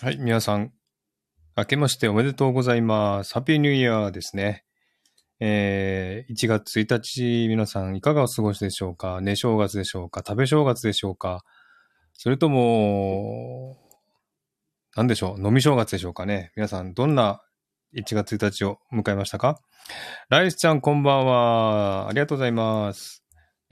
[0.00, 0.72] はい、皆さん、
[1.56, 3.34] 明けましておめでとうございます。
[3.34, 4.64] ハッピーニューイヤーですね。
[5.38, 9.20] えー、1月1日、皆さんいかがお過ごしでしょうか？
[9.20, 10.22] 寝正月でしょうか？
[10.26, 11.44] 食べ正月でしょうか？
[12.14, 13.76] それとも、
[14.94, 15.44] 何でしょう？
[15.44, 16.52] 飲み正月でしょうかね？
[16.56, 17.40] 皆さん、どんな
[17.96, 19.60] 1月1日を迎えましたか？
[20.28, 22.08] ライスちゃん、こんばんは。
[22.08, 23.21] ありがとうございます。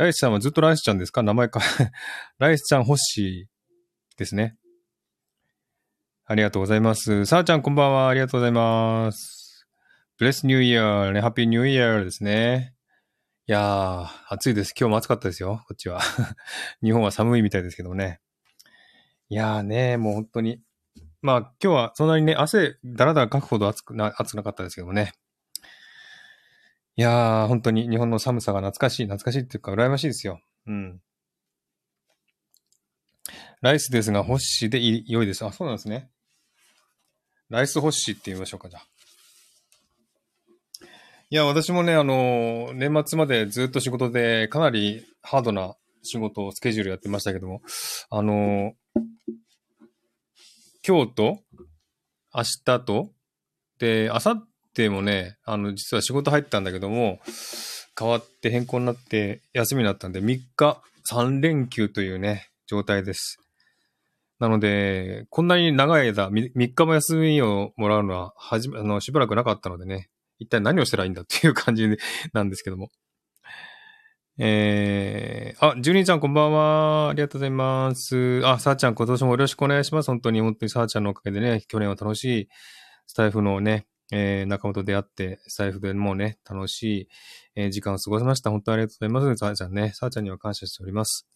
[0.01, 1.23] ライスちゃんはずっとライスちゃんですか？
[1.23, 1.61] 名前か。
[2.39, 3.49] ライスちゃん、欲しい
[4.17, 4.57] ですね。
[6.25, 7.27] ありがとうございます。
[7.27, 8.09] さあちゃん、こんばんは。
[8.09, 9.67] ありがとうございます。
[10.17, 12.75] ブレスニューイヤーね、ハッピーニューイヤーですね。
[13.47, 14.73] いやー、暑いです。
[14.75, 16.01] 今日も暑かったですよ、こっちは。
[16.83, 18.23] 日本は寒いみたいですけどもね。
[19.29, 20.63] いやーね、もう本当に。
[21.21, 25.13] まあ今日はそんなにね、汗だらだらかくほど暑くな、暑くなかったですけどもね。
[27.01, 30.39] いやー、本当に日本の寒さが懐かしい、懐かしいっていうか羨ましいですよ。
[30.67, 31.01] うん。
[33.63, 35.43] ライスですが、ホッシーで良いです。
[35.43, 36.11] あ、そうなんですね。
[37.49, 38.83] ライスホッシーって言いましょうか、じゃあ。
[41.31, 47.63] いや、私もね、あの、年末までずっと仕事で、かなりハードな仕事をスケジュールやってましたけども、
[48.11, 48.75] あの、
[50.87, 51.39] 今日と、
[52.35, 53.11] 明日と、
[53.79, 57.21] で、明後日もね、あの、実は仕事入ったんだけども、
[57.99, 63.39] 変わって変更になって休みになったんで、3日3連休というね、状態です。
[64.39, 71.89] なので、こんなに長い間、3日も休みをもらうのは、はじめ、あの、しばらくなかったのでね、一体何をしたらいいんだっていう感じ
[72.33, 72.89] なんですけども。
[74.39, 77.11] えー、あ、ジュリーちゃんこんばんは。
[77.11, 78.41] ありがとうございます。
[78.47, 80.07] あ、さーちゃん今年もよろしくお願いします。
[80.07, 82.49] 本当に、本当にさーちゃんのおかげでね、去年は楽しい
[83.07, 87.09] スタイフのね、えー、仲間と出会って、スタイフでもうね、楽しい、
[87.55, 88.51] えー、時間を過ごせました。
[88.51, 89.39] 本当ありがとうございます。
[89.39, 91.27] さーちゃんね、さーちゃんには感謝しております。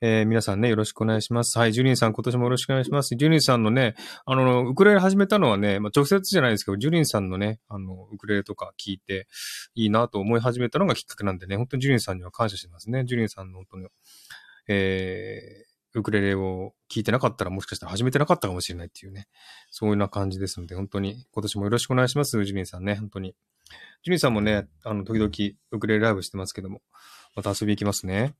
[0.00, 1.58] えー、皆さんね、よろしくお願いします。
[1.58, 3.16] はい、ジュリンさん、今年もよろしくお願いします。
[3.16, 9.26] ジュリンさんのね、あの、ウクレレ始めたのはね、まあ、直接じゃないですけど、ジュリンさんのね、あの、ウクレレとか聞いて、
[9.74, 13.04] いいなと思い始めたのがきっかけなんでね、本当にジュリンさんには感謝してますね。
[13.06, 13.86] ジュリンさんの本当に、
[14.68, 19.26] えー、ウクレレを聞いてなかったらもしかしたら始めてなかったかもしれないっていうね、
[19.70, 23.34] そういうような感じですので、本当に今年もよろしくお願いします、ジュリンさんね、本当に。
[24.02, 25.30] ジュリンさんもね、あの、時々
[25.72, 26.82] ウクレレライブしてますけども、
[27.34, 28.34] また遊び行きますね。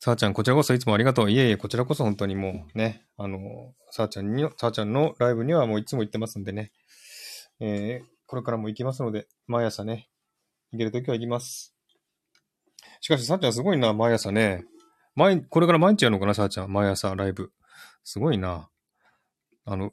[0.00, 1.30] さあちゃん、こちらこそいつもありがとう。
[1.30, 6.72] いえいえ、こちらこそ本当にもうね、あの、さあちゃんに、さあちゃんのライブにはもういつも行ってますんでね、
[7.60, 10.10] えー、これからも行きますので、毎朝ね、
[10.72, 11.73] 行けるときは行きます。
[13.04, 14.64] しかし、さあちゃんすごいな、毎朝ね。
[15.14, 16.72] 毎、これから毎日やるのかな、さあちゃん。
[16.72, 17.52] 毎朝ライブ。
[18.02, 18.70] すごいな。
[19.66, 19.92] あの、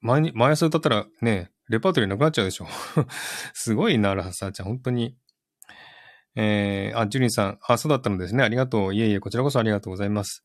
[0.00, 2.66] 毎毎朝歌ったらね、レパートリーなくなっちゃうでしょ。
[3.54, 4.66] すごいな、さあちゃん。
[4.66, 5.16] 本当に
[6.34, 8.42] えー、あ、ジュリンさん、あ、そうだったのですね。
[8.42, 8.92] ありがとう。
[8.92, 10.42] いえいえ、こちらこそありがとうございます。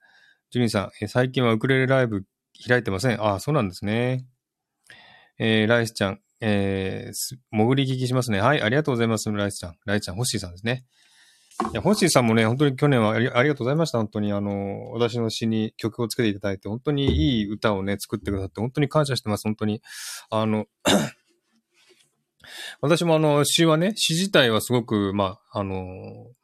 [0.52, 2.26] ジュリンさん、え、最近はウクレレライブ
[2.68, 3.26] 開いてません。
[3.26, 4.24] あ、そうなんですね。
[5.40, 8.40] えー、ライスちゃん、えー、潜り聞きしますね。
[8.40, 9.32] はい、ありがとうございます。
[9.32, 9.78] ライスちゃん。
[9.88, 10.86] ライスちゃん、ホッシーさんですね。
[11.66, 13.98] いや、ホッシーさんもね、本当に去年はありがとうございました。
[13.98, 19.44] 本当に、あの、私の詩に曲をつけていただいて、本当にいい歌をね、作ってくださって、本当に感謝してます。
[19.44, 19.82] 本当に。
[20.30, 20.66] あの、
[22.80, 25.84] 私もあの、詩はね、詩自体はすごく、まあ、あの、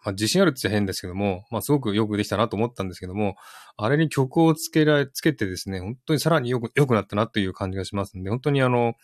[0.03, 3.35] まあ、自信あるって言変ですけども、まあ、すごくよくできたなと思ったんですけども、
[3.77, 8.95] あれに曲をつけられ、つけてですね、本当にさらによく、良くなったなという感じがしますんで、本当にあの、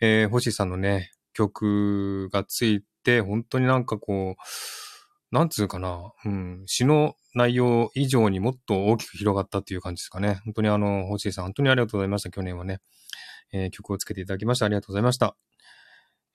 [0.00, 4.42] えー、星さんのね、曲がついて、本当になんかこう、
[5.34, 10.40] なんつうかな、うん、詩の内容以上にもっと大きく広がったっていう感じですかね。
[10.44, 12.30] 本当にあの、星さん、本当にありがとうございました。
[12.30, 12.78] 去年はね、
[13.52, 15.36] えー、曲をつけていただきましてありがとうございました。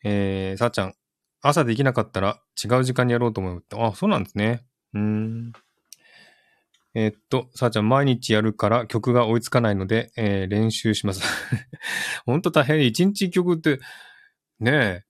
[0.03, 0.95] えー、さあちゃん、
[1.41, 3.63] 朝できなかったら違う時間にやろうと思う。
[3.75, 4.65] あ、そうなんですね。
[4.93, 5.53] うん。
[6.93, 11.21] えー、っと、さあちゃん、毎日やるから曲が追いつかないので、えー、練習します。
[12.27, 12.79] ほんと大変。
[12.79, 13.79] 1日曲って、
[14.59, 15.03] ね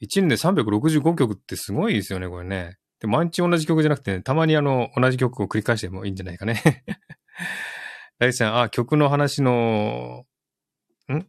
[0.00, 2.78] え、1年で365曲ってすごいですよね、これね。
[3.02, 6.62] で、毎日同じ曲じゃなくて、ね、たまにあの、同じ曲を繰り返してもいいんじゃないかね。
[8.20, 10.24] 大地さん、あ、曲の話の、
[11.12, 11.26] ん？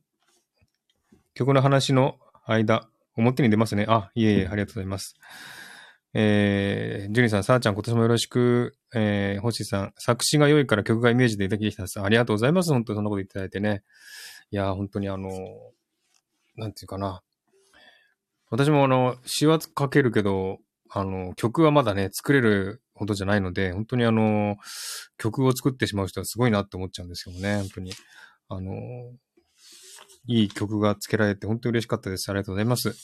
[1.34, 2.88] 曲の話の間、
[3.18, 3.88] 表に出ますね。
[3.90, 5.16] あ、いえいえ、ありがとうございます。
[6.14, 8.76] えー、ジュニーさん、さあちゃん、今年もよろしく。
[8.94, 12.00] えー、星さん、作詞が良いから曲がイメージでできたです。
[12.00, 12.72] ありがとうございます。
[12.72, 13.82] 本当にそんなこと言っていただいてね。
[14.52, 15.32] いや、本当にあの、
[16.56, 17.24] なんていうかな。
[18.52, 20.60] 私もあの、詩は書けるけど、
[20.96, 24.58] あの、曲はまだね、作れるほどじゃないので、本当にあの、
[25.18, 27.94] 曲を作ってしまう人はすごいなって思っちゃうんですけどね、本当に。
[28.50, 28.72] あの、
[30.28, 32.30] いい曲がつけられて本当に嬉しかったです。
[32.30, 32.96] ありがとうございます。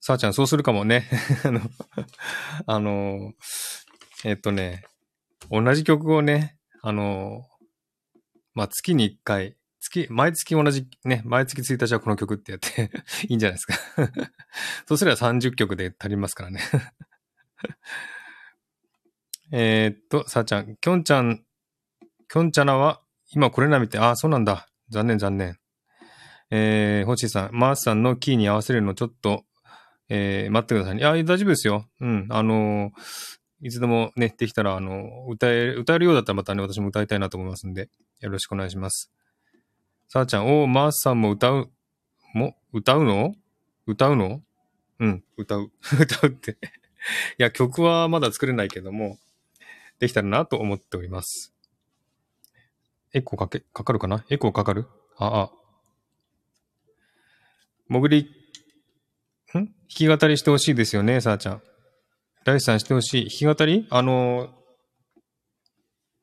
[0.00, 1.06] さあちゃん、そうするかもね。
[1.44, 1.60] あの、
[2.66, 3.32] あの、
[4.24, 4.84] えっとね、
[5.50, 7.46] 同じ曲をね、あの、
[8.54, 9.57] まあ、月に1回、
[9.88, 12.90] 月、毎月同じ、ね、毎月1日はこの曲ってやって
[13.28, 13.74] いいんじゃないですか
[14.86, 16.60] そうすれば30曲で足りますからね
[19.50, 21.42] えっと、さあちゃん、きょんちゃん、
[22.28, 23.00] きょんちゃなは、
[23.32, 24.68] 今これなみて、ああ、そうなんだ。
[24.90, 25.58] 残念残念。
[26.50, 29.44] えー、ほしさん、マースさんのキーに合わせるのちょっと、
[30.08, 31.00] えー、待ってください、ね。
[31.00, 31.86] いや、大丈夫ですよ。
[32.00, 32.26] うん。
[32.30, 37.90] あのー、いつでもね、できたら、あの、歌え、歌えるようだったらまたね、私も歌いたいなと思いますんで、
[38.20, 39.12] よろしくお願いします。
[40.10, 41.70] さあちゃん、おー、マーさんも歌う、
[42.32, 43.34] も、歌うの？
[43.86, 44.40] 歌うの？
[45.00, 45.70] うん、歌う。
[46.00, 46.52] 歌うって
[47.38, 49.18] いや、曲はまだ作れないけども、
[49.98, 51.54] できたらなと思っております。
[53.12, 54.24] エコーかけ、かかるかな？
[54.30, 54.86] エコーかかる？
[55.18, 55.52] ああ。
[57.88, 58.24] もぐり、ん？
[59.52, 61.62] 弾き語りしてほしいですよね、さあちゃん。
[62.44, 63.28] ライスさんしてほしい。
[63.44, 63.86] 弾き語り？
[63.90, 64.54] あの、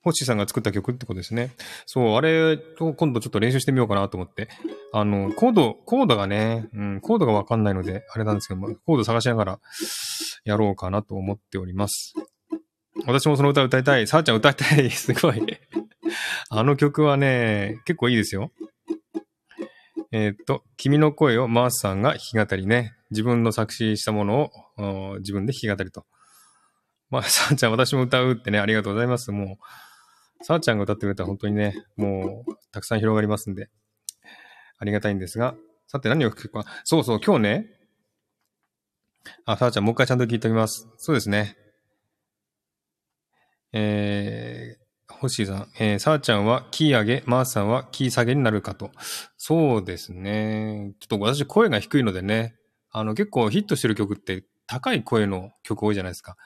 [0.05, 1.49] ホッシーさんが作った曲ってことですね。
[1.87, 4.49] そう、あれと今度ちょっと練習してみようかなと思って。
[4.93, 9.59] あの、コード、コードがね、うん、コードがわかんないので、あれなんですけども、コード探しながら
[10.43, 12.13] やろうかなと思っております。
[13.07, 14.05] 私もその歌歌いたい。
[14.05, 14.89] さあちゃん歌いたい。
[14.93, 15.41] すごい。
[16.51, 18.51] あの曲はね、結構いいですよ。
[20.11, 22.93] えー、っと、君の声をマースさんが弾き語りね。
[23.09, 26.05] 自分の作詞したものを自分で弾き語りと。
[27.09, 29.31] まあ、さあちゃん私も歌うってね、ありがとうございます。
[29.31, 29.47] もう、
[30.41, 33.69] さあちゃんが歌ってくれたら本当にね、もう、たくさん広がりますんで、
[34.77, 35.55] ありがたいんですが。
[35.87, 36.65] さて何を聞くか。
[36.83, 37.75] そうそう、今日ね、
[39.45, 40.87] あ、さあちゃんもう一回ちゃんと聞いておきます。
[40.97, 41.57] そうですね。
[43.73, 48.91] えー、星さん、えー、さあちゃんはキー上げ、マーさんはキー下げになるかと。
[49.37, 50.93] そうですね。
[50.99, 52.55] ちょっと私声が低いのでね、
[52.91, 56.37] あの結構ヒットしてる曲って高い声の曲多いじゃないですか。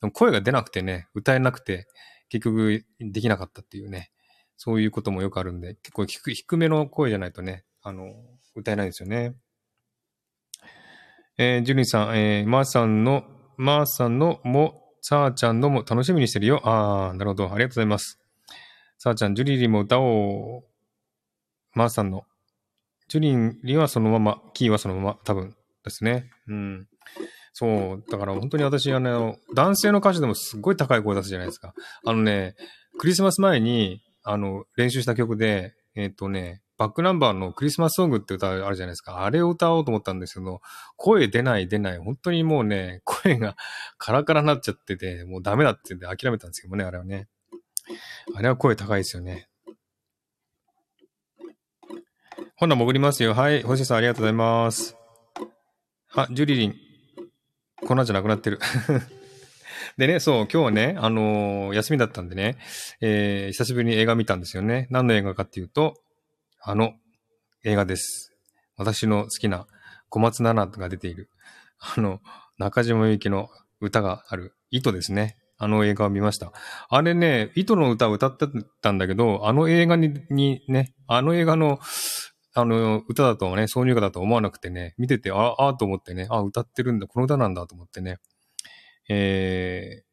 [0.00, 1.86] でも声が出なくてね、歌えなくて、
[2.28, 4.10] 結局できなかったっていうね、
[4.56, 8.14] そういうこともよくあるんで、結構低低めの声じゃないとね、あの、
[8.54, 9.34] 歌えないですよね。
[11.38, 13.24] えー、ジュリーさん、えー、マーさんの、
[13.56, 16.60] マーさんのもさあちゃんのも楽しみにしてるよ。
[16.68, 17.44] ああ、なるほど。
[17.44, 18.18] ありがとうございます。
[18.98, 20.64] さあちゃん、ジュリリも歌おう。
[21.72, 22.24] まー、さんの。
[23.08, 25.54] ジュリリはそのまま、キーはそのまま、多分
[25.84, 26.30] ですね。
[26.48, 26.88] うん。
[27.58, 28.04] そう。
[28.08, 31.74] だから本当に私、あの、男性の歌手でもすっごい高い声出すじゃないですか。
[32.06, 32.54] あのね、
[33.00, 39.24] クリスマス前に、あの、練習した曲で、えっ、ー、とね、バックナンバーのクリスマスソングって歌あるじゃないですか。
[39.24, 40.60] あれを歌おうと思ったんですけど、
[40.94, 41.98] 声出ない出ない。
[41.98, 43.56] 本当にもうね、声が
[43.96, 47.26] カラカラになっちゃってて、もうダメだって言って諦めたんですけどね、あれはね。
[48.36, 49.48] あれは声高いですよね。
[52.54, 53.34] ほな、潜りますよ。
[53.34, 53.62] はい。
[53.64, 54.96] 星さんありがとうございます。
[56.14, 56.87] あ、ジュリリン。
[57.86, 58.58] 粉じゃなくなってる。
[59.96, 62.56] でね、そう、今日はね、あのー、休みだったんでね、
[63.00, 64.86] えー、久しぶりに映画見たんですよね。
[64.90, 65.94] 何の映画かっていうと、
[66.60, 66.94] あの
[67.64, 68.32] 映画です。
[68.76, 69.66] 私の好きな
[70.08, 71.28] 小松菜奈が出ている、
[71.78, 72.20] あの、
[72.58, 73.48] 中島みゆきの
[73.80, 75.36] 歌がある、糸ですね。
[75.60, 76.52] あの映画を見ました。
[76.88, 78.46] あれね、糸の歌を歌って
[78.80, 81.80] たんだけど、あの映画ににね、あの映画の、
[82.58, 88.18] あの歌だとね、挿入歌だと思わなくてね、見てて、ああ、あと思ってね、あ歌ってるんだ、この歌なんだと思ってね、
[89.08, 90.08] えー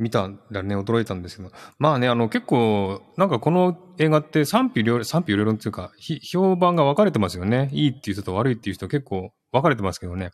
[0.00, 1.50] 見たらね、驚いたんですけど。
[1.78, 5.92] まあね、あの、結構、なんかこの映画って賛否両論、賛否両論っていうか、
[6.22, 7.68] 評判が分かれてますよね。
[7.72, 10.30] いいっていう人と悪いっていう人結構分かれてますけどね。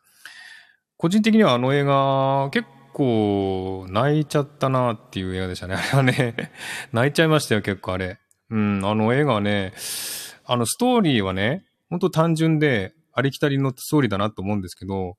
[0.97, 5.75] 個人的にはあの映画、結構泣いちゃったなっていう映画でしたね。
[5.75, 6.53] あれはね、
[6.93, 8.21] 泣いちゃいましたよ、結構あれ。
[8.51, 9.73] うん、あの映画はね、
[10.45, 15.17] あのストーリーはね、ほんと単純で、ありきたりのストーリーだなと思うんですけど、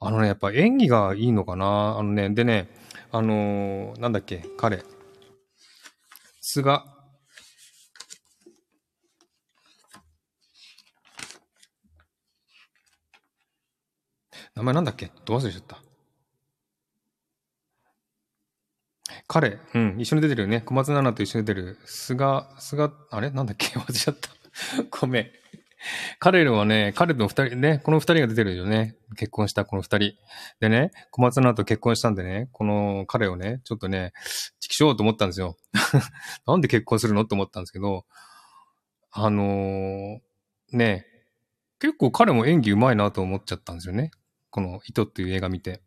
[0.00, 2.68] あのね、やっぱ演技がいいのかなあのね、でね、
[3.12, 4.82] あのー、なんだっけ、彼。
[6.40, 6.80] 菅。
[14.56, 15.12] 名前なんだっけ？
[15.24, 15.87] ど忘れちゃった。
[19.28, 20.62] 彼、うん、一緒に出てるよね。
[20.62, 21.78] 小松菜奈と一緒に出てる。
[21.84, 23.30] 菅、菅、あれ？
[23.30, 23.66] なんだっけ？
[23.78, 24.30] 忘れちゃった。
[24.90, 25.30] ごめん。
[26.18, 28.96] 彼らはね、彼の二人、ね、この二人が出てるよね。
[29.16, 30.14] 結婚したこの二人。
[30.60, 34.12] でね、小松菜と結婚したんでね、この彼をね、ちょっとね、
[34.60, 35.56] チキしようと思ったんですよ。
[36.46, 37.22] なんで結婚するの？
[37.22, 38.06] って思ったんですけど、
[39.12, 40.18] あのー、
[40.72, 41.06] ね、
[41.78, 44.10] 結構彼も演技上手いなと思っちゃったんですよね。
[44.50, 45.82] この糸っていう映画見て。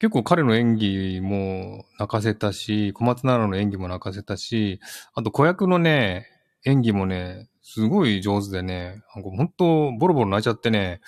[0.00, 4.80] 結構彼の演技も泣かせたし、小松菜奈の演技も泣かせたし、
[5.12, 6.26] あと子役のね、
[6.64, 11.02] 演技もね、すごい上手でね、なんか本当ボロボロ泣いちゃってね、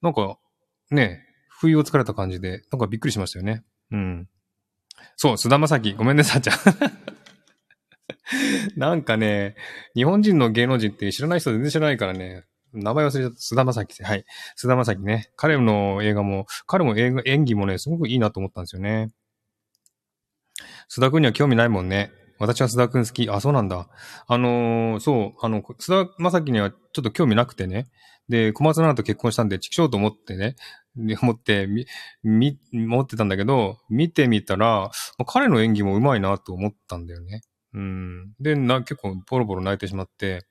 [0.00, 0.38] なんか、
[0.92, 3.64] ね、不意をつかれた感じで、なんかびっくりしましたよね。
[3.90, 4.28] うん。
[5.16, 5.94] そう、菅田将暉。
[5.94, 6.56] ごめんね、さっちゃん。
[8.78, 9.56] なんかね、
[9.96, 13.40] 日本人の芸能人って知らない人全然知らないからね、名前忘れちゃった。
[13.40, 14.02] 菅田将暉。
[14.04, 14.24] はい。
[14.56, 15.30] 菅田将暉ね。
[15.36, 19.10] 彼の映画も、彼も映画演技もね、すごくいいなと思ったんですよね。
[20.90, 22.12] 須田くんには興味ないもんね。
[22.38, 23.28] 私は須田くん好き。
[23.30, 23.88] あ、そうなんだ。
[24.26, 27.86] あのー、そう、あの、須田正樹にはちょっと興味なくてね。
[28.28, 30.56] で、小松菜奈と結婚したんで、ちくしょうと思ってね、
[31.22, 31.86] 思って、み、
[32.22, 34.90] み、思ってたんだけど、見てみたら、
[35.26, 37.42] 彼の演技も上手いなと思ったんだよね。
[37.74, 38.32] うん。
[38.40, 40.46] で、な、結構ボロボロ泣いてしまって、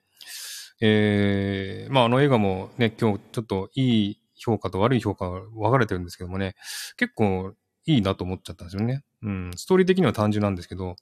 [0.85, 6.55] えー、まああの映画もね、今日ちょっといい評価と悪い評価が分かれてるんですけどもね、
[6.97, 7.53] 結構
[7.85, 9.05] いいなと思っちゃったんですよね。
[9.21, 9.51] うん。
[9.55, 10.97] ストーリー的には単純なんですけど、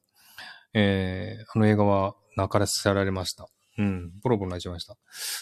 [0.75, 3.47] えー、あの映画は泣かせられました。
[3.79, 4.97] うん、ボロボロ泣いちゃいました。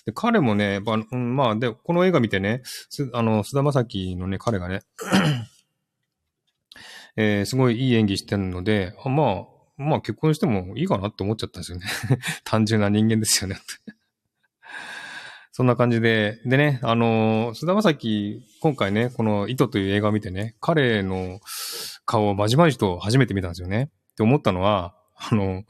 [0.06, 4.84] で、彼もね、まあ、うん、まあ、で、この映画見てね、す、あの、菅田正樹のね、彼がね、
[7.18, 11.86] えー、すごいいい演技してるので、あまあ、まあ結婚してもいいかなって思っちゃったんですよね。
[12.46, 13.60] 単純な人間ですよね
[15.60, 21.42] そんな感じで、でね、あの、菅田正樹、今回ね、この糸という映画を見てね、彼の
[22.06, 23.92] 顔をまじまじと初めて見たんですよね。
[24.14, 25.66] って思ったのは、あの、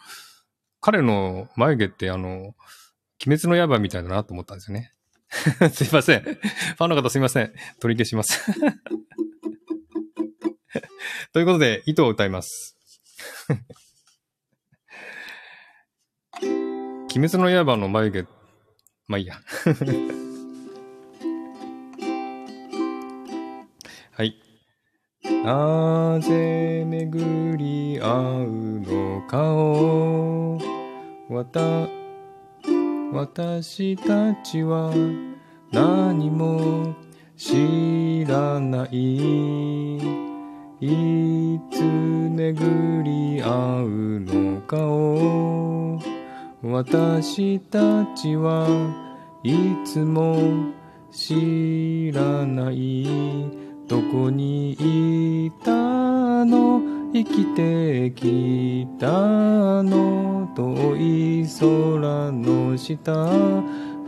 [0.80, 2.54] 彼の眉毛ってあの、
[3.26, 4.94] 鬼滅の刃みたいだなと思ったんですよね。
[5.74, 6.22] すいません。
[6.22, 7.52] ファンの方すいません。
[7.80, 8.46] 取り消します
[11.34, 12.78] ということで、糸を歌います。
[16.44, 18.39] 鬼滅の刃の眉毛って、
[19.10, 19.34] まあいいや。
[24.16, 24.36] はい。
[25.44, 28.08] なぜ巡り合
[28.46, 30.60] うのかを？
[31.28, 31.90] わた
[33.12, 34.94] 私たちは
[35.72, 36.94] 何も
[37.36, 39.98] 知らない
[40.82, 43.48] いつ巡り合
[43.84, 45.89] うのかを
[46.62, 48.68] 私たちは
[49.44, 49.54] い
[49.86, 50.74] つも
[51.10, 53.08] 知らない
[53.88, 55.72] どこにいた
[56.44, 56.82] の
[57.14, 59.08] 生きてきた
[59.84, 63.30] の遠い空の下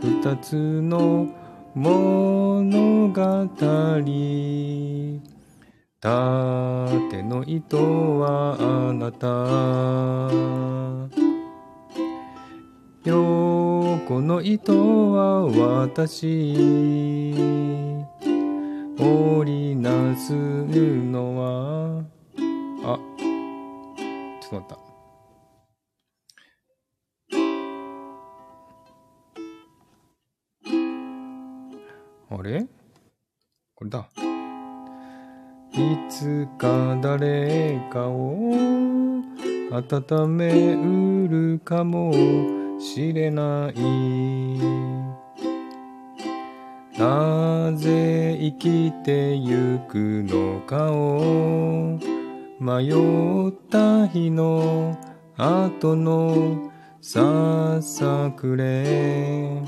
[0.02, 1.26] 二つの
[1.74, 3.48] 物語。
[6.00, 11.31] 縦の糸はあなた。
[13.04, 17.34] 横の糸は私。
[18.96, 22.04] 織りなす布は。
[22.84, 22.98] あ
[24.40, 24.78] ちょっと待った。
[32.36, 32.64] あれ？
[33.74, 34.08] これだ。
[35.72, 38.54] いつか誰かを
[39.72, 42.61] 温めうるかも。
[42.82, 44.58] しれない。
[46.98, 51.96] なぜ生きてゆくのかを
[52.58, 54.98] 迷った日の
[55.36, 59.62] 後のささくれ。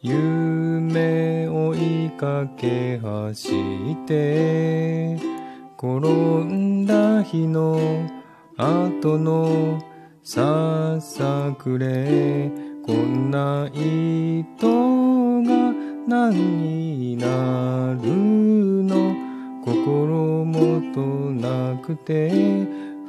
[0.00, 1.74] 夢追
[2.06, 5.18] いかけ走って
[5.76, 5.98] 転
[6.44, 8.08] んだ日の
[8.56, 9.82] 後の
[10.30, 12.52] ささくれ。
[12.84, 15.72] こんな糸が
[16.06, 18.02] 何になる
[18.84, 19.16] の？
[19.64, 22.28] 心もとなくて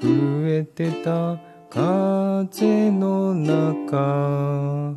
[0.02, 1.38] 増えてた
[1.70, 4.96] 風の中。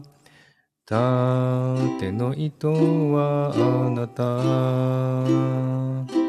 [0.86, 6.21] 縦の糸はあなた。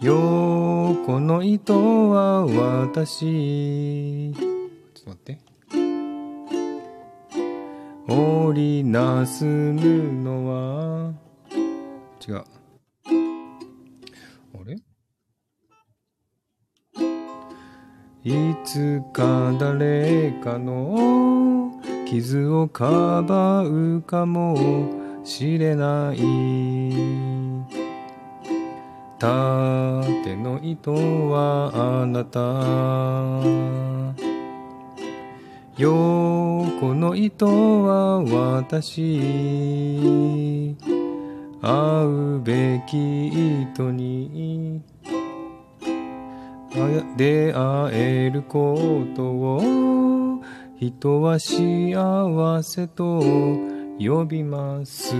[0.00, 4.32] 横の糸は私。
[4.32, 5.40] ちょっと待って。
[8.06, 11.12] 織りなす布は。
[12.26, 12.36] 違う。
[12.36, 12.44] あ
[14.64, 14.76] れ？
[18.22, 21.72] いつか誰かの
[22.06, 24.56] 傷をかばうかも
[25.24, 27.37] しれない。
[29.18, 32.38] 縦の糸はあなた。
[35.76, 37.46] 横の糸
[37.84, 39.18] は私。
[41.60, 44.82] 会うべき糸に。
[47.16, 50.40] 出会えることを
[50.78, 53.20] 人は幸せと
[53.98, 55.16] 呼びます。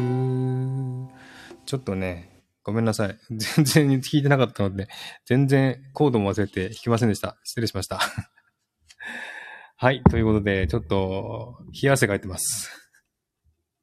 [1.67, 2.38] ちょっとね、
[2.69, 3.19] ごめんなさい。
[3.35, 4.89] 全然聞いてなかったので、
[5.25, 7.39] 全然コードも忘れて弾きませんでした。
[7.43, 7.99] 失礼しました。
[9.77, 10.03] はい。
[10.11, 12.71] ということで、ちょっと、冷や汗かいてます。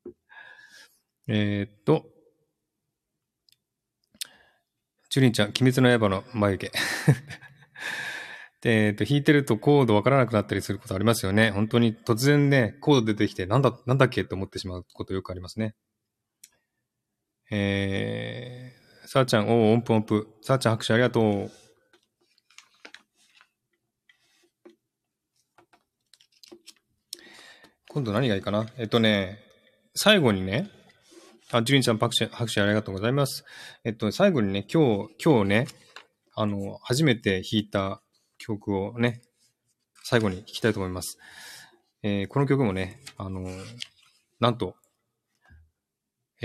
[1.28, 2.06] えー、っと、
[5.10, 6.72] チュリンちゃん、鬼滅の刃の眉毛。
[8.66, 11.50] えっと、弾いてるとコードわからなくなったりすることありますよね。
[11.50, 15.76] 本当に突然ね、コード出てきて、なんだ、なんだっけと思ってしまうことよくありますね。
[17.52, 20.28] えー、さあちゃん、お音符音符。
[20.42, 21.52] さあちゃん拍手ありがとう。
[27.90, 28.66] 今度何がいいかな？
[28.78, 29.40] えっとね、
[29.94, 30.70] 最後にね、
[31.52, 33.46] あ、ジュリンちゃん拍手、拍手ありがとうございます。
[33.84, 35.68] えっと、最後にね、今日、今日ね、
[36.34, 38.02] あの、初めて弾いた
[38.38, 39.22] 曲をね、
[40.04, 41.18] 最後に弾きたいと思います。
[42.04, 43.48] えー、この曲もね、あの、
[44.40, 44.76] なんと、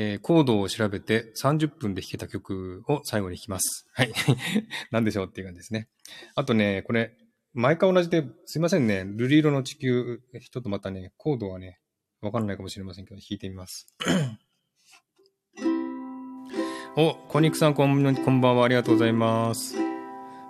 [0.03, 3.87] えー、コードを調べて30分で弾けた曲を最後に弾きます。
[3.93, 4.13] はい。
[4.91, 5.91] なんでしょうっていう感じですね。
[6.35, 7.15] あとね、これ、
[7.53, 9.03] 毎回同じで、すいませんね。
[9.03, 11.81] 瑠璃色の地球、ちょっとまたね、コードはね、
[12.23, 13.95] わかんないかもしれませんけど、弾いてみます。
[16.97, 18.65] お、コニクさんこんこんばんは。
[18.65, 19.75] ありがとうございます。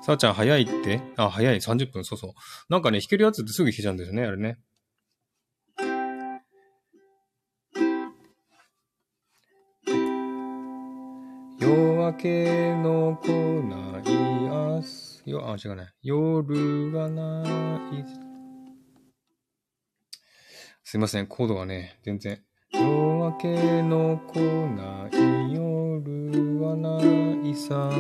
[0.03, 1.01] さあちゃん、早いって？
[1.17, 1.57] あ、早い。
[1.57, 2.05] 30分。
[2.05, 2.35] そうそう。
[2.69, 4.59] なんかね、弾けるやつってすぐ弾けちゃうんですよね、あれね。
[12.11, 13.29] 夜明けの来
[13.63, 15.93] ないあすよ、あ、違うね。
[16.03, 17.45] 夜がな
[17.93, 18.05] い。
[20.83, 22.43] すいません、コードがね、全然。
[22.73, 26.99] 夜明けの来ない夜はな
[27.49, 27.93] いさ。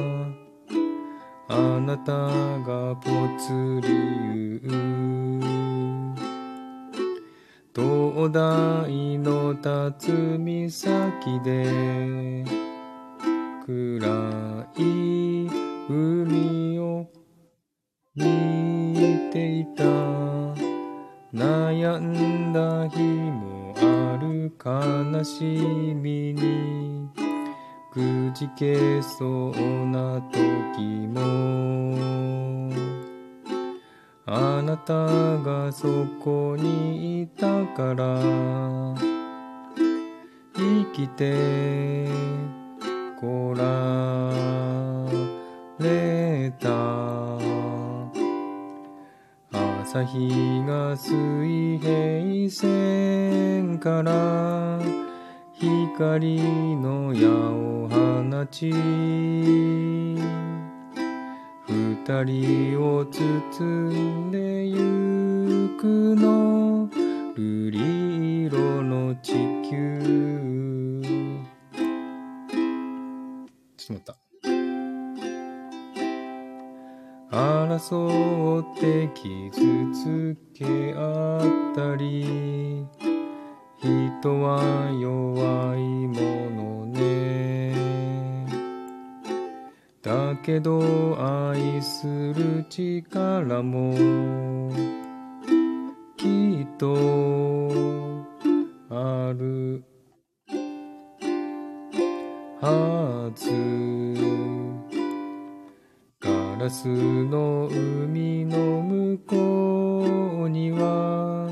[1.49, 6.14] あなたがぽつり言う
[7.73, 12.60] 灯台の辰岬で
[13.71, 15.49] 暗い
[15.89, 17.07] 海を
[18.17, 19.85] 見ていた。
[21.33, 27.09] 悩んだ日もある悲しみに。
[27.93, 32.73] くじけそうな時も。
[34.26, 38.21] あなたがそこにいたから。
[40.56, 42.59] 生きて。
[43.21, 44.33] こら
[45.78, 46.71] れた。
[49.83, 54.80] 朝日が水平線から
[55.52, 56.39] 光
[56.76, 59.45] の矢を放ち二
[62.25, 66.89] 人を包んでゆくの
[67.37, 69.33] 瑠璃色の地
[69.69, 70.40] 球。
[73.91, 74.17] ちょった。
[77.33, 79.50] 争って傷
[79.93, 81.39] つけ合
[81.73, 82.87] ったり。
[83.83, 84.61] 人は
[85.00, 87.75] 弱いものね。
[90.03, 93.95] だけど愛する力も。
[96.17, 96.95] きっと
[98.91, 99.90] ある。
[102.62, 103.50] はず
[106.20, 106.28] ガ
[106.62, 111.50] ラスの海の向こうには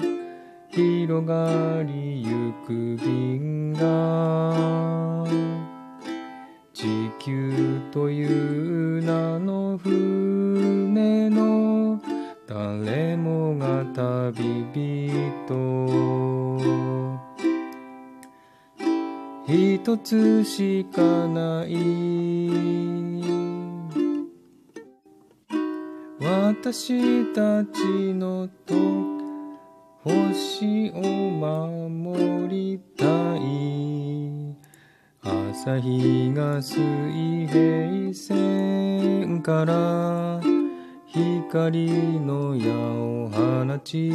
[0.68, 5.26] 広がりゆく銀河。
[6.74, 6.84] 地
[7.18, 12.02] 球という名の船の
[12.46, 17.17] 誰もが旅人。
[19.50, 21.74] 一つしかない。
[26.20, 28.74] 私たちのと
[30.04, 33.06] 星を守りた
[33.36, 34.54] い。
[35.22, 36.78] 朝日が水
[37.46, 40.42] 平線から
[41.06, 44.12] 光の矢を放ち。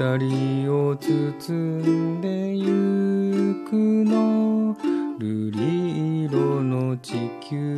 [0.00, 4.74] 人を包んでゆくの
[5.18, 7.12] 瑠璃色の地
[7.46, 7.76] 球。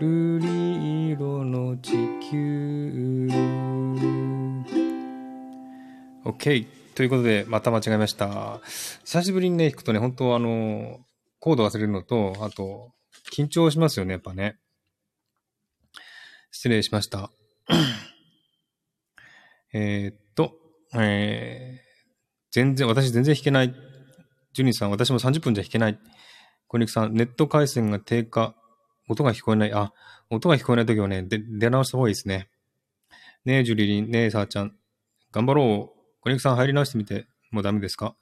[0.00, 1.92] 瑠璃色の地
[2.30, 3.28] 球。
[6.24, 8.60] OK ということでまた間違えました。
[9.04, 11.00] 久しぶりにね弾くとね本当あの
[11.38, 12.92] コード忘れるのとあと
[13.30, 14.56] 緊張しますよねやっぱね。
[16.50, 17.30] 失礼しました。
[19.78, 20.54] えっと、
[20.94, 21.86] えー、
[22.50, 23.74] 全然、私全然弾けない。
[24.54, 25.98] ジュニーさん、私も30分じゃ弾けない。
[26.68, 28.54] 小肉さん、ネット回線が低下。
[29.08, 29.72] 音が聞こえない。
[29.74, 29.92] あ、
[30.30, 32.48] 音が聞こえないときはね、で、出直した方がいいですね。
[33.44, 34.74] ねえ、ジュリリン、ねえ、さーちゃん。
[35.30, 36.20] 頑張ろう。
[36.22, 37.26] 小肉さん入り直してみて。
[37.50, 38.16] もうダメですか？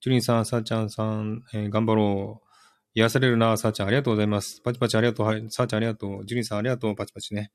[0.00, 2.48] ジュリンさん、さーちゃんさん、えー、頑張ろう。
[2.94, 3.88] 癒されるな、さーちゃん。
[3.88, 4.60] ありがとうございます。
[4.62, 5.26] パチパチありがとう。
[5.26, 6.24] はい、さーちゃんありがとう。
[6.24, 6.94] ジュリンさんありがとう。
[6.94, 7.50] パチパチね。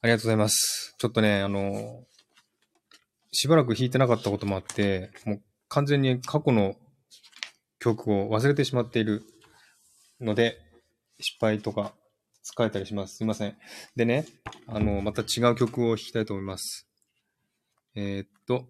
[0.00, 0.94] ありがとうございます。
[0.98, 2.04] ちょっとね、あの、
[3.34, 6.76] しばらく弾いてなかったこともあって、もう完全に過去の
[7.80, 9.24] 曲を忘れてしまっている
[10.20, 10.56] ので、
[11.18, 11.94] 失敗とか
[12.44, 13.16] 使えたりします。
[13.16, 13.56] すいません。
[13.96, 14.24] でね、
[14.68, 16.86] あの、また違う曲を弾きたいと思います。
[17.96, 18.68] えー、っと、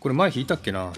[0.00, 0.92] これ前弾いたっけな？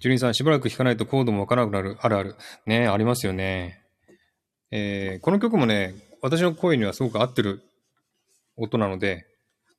[0.00, 1.98] ジュリンさん、しばらく弾かないとコードもわからなくなる。
[2.00, 2.36] あるある。
[2.64, 3.82] ねありますよね。
[4.70, 7.62] えー、この曲もね、私の声にはすごく合ってる
[8.56, 9.26] 音なので、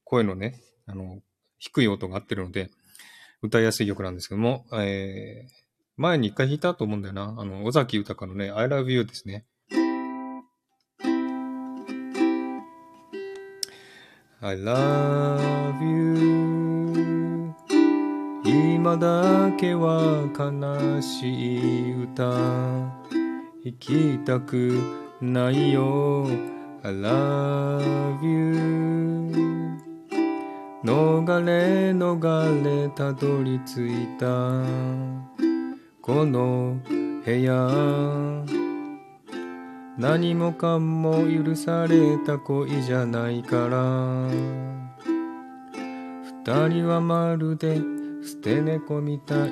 [0.03, 1.21] 声のね、あの、
[1.57, 2.69] 低い音が合ってるので、
[3.41, 5.51] 歌いやすい曲なんですけども、えー、
[5.97, 7.35] 前に一回弾いたと思うんだよな。
[7.39, 9.45] あの、尾崎豊のね、I love you ですね。
[14.43, 17.53] I love you.
[18.43, 22.23] 今だけは悲しい歌。
[22.23, 22.99] 弾
[23.79, 24.81] きたく
[25.21, 26.25] ないよ。
[26.81, 29.77] I love you.
[30.83, 34.25] 逃れ逃れたどり着いた。
[36.01, 36.79] この
[37.23, 38.60] 部屋。
[39.97, 44.29] 何もかも許された恋じゃないから。
[46.45, 47.81] 二人はまるで
[48.23, 49.51] 捨て猫みたい。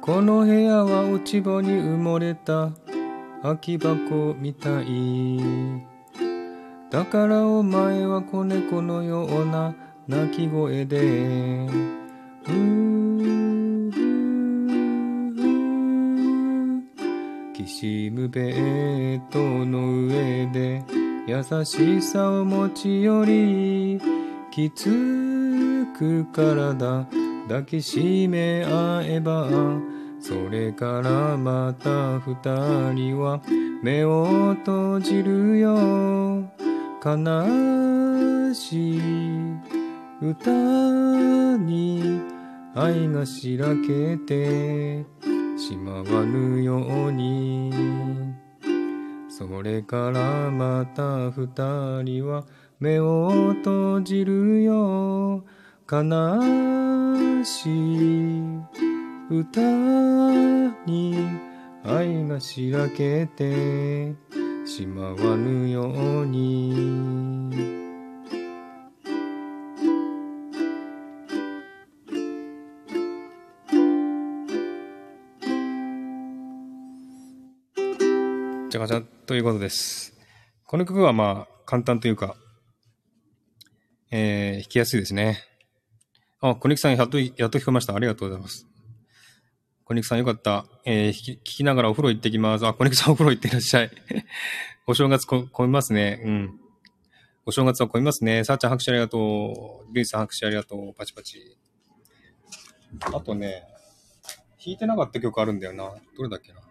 [0.00, 2.70] この部屋は落ち葉に埋もれた
[3.42, 5.40] 空き箱みたい。
[6.90, 9.74] だからお前は子猫のような
[10.06, 10.98] 鳴き声で。
[10.98, 12.95] うー
[17.64, 20.82] しむベッドの上で
[21.28, 24.00] 優しさを持ち寄り
[24.50, 27.06] きつく体
[27.48, 29.48] 抱きしめ合えば
[30.20, 32.34] それからまた二
[32.92, 33.40] 人は
[33.82, 36.50] 目を閉じるよ
[37.04, 39.00] 悲しい
[40.20, 40.50] 歌
[41.56, 42.20] に
[42.74, 45.04] 愛がしらけて
[45.66, 46.76] しまわぬよ
[47.08, 47.72] うに。
[49.28, 52.44] それからまた二人は
[52.78, 55.44] 目を閉じるよ。
[55.90, 58.42] 悲しい
[59.28, 59.60] 歌
[60.86, 61.16] に
[61.82, 64.14] 愛がしらけて
[64.64, 65.82] しまわぬよ
[66.22, 67.35] うに。
[78.68, 80.12] ちゃガチャということです。
[80.66, 82.36] この曲はまあ、簡単というか、
[84.10, 85.38] えー、弾きやすいですね。
[86.40, 87.94] あ、小肉さん、やっと、やっと聞こえました。
[87.94, 88.66] ありがとうございます。
[89.84, 90.66] 小肉さん、よかった。
[90.84, 92.66] えー、聞きながらお風呂行ってきます。
[92.66, 93.90] あ、小肉さん、お風呂行ってらっしゃい。
[94.88, 96.20] お正月こ、混みますね。
[96.24, 96.60] うん。
[97.44, 98.42] お正月は混みますね。
[98.42, 99.94] さあちゃん、拍手ありがとう。
[99.94, 100.92] ルイさん、拍手ありがとう。
[100.92, 101.56] パチパチ。
[103.00, 103.62] あとね、
[104.58, 105.94] 弾いてなかった曲あるんだよな。
[106.16, 106.65] どれだっけな。